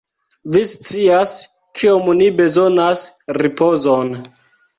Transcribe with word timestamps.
Vi 0.53 0.61
scias, 0.69 1.33
kiom 1.81 2.09
ni 2.23 2.31
bezonas 2.41 3.05
ripozon. 3.41 4.13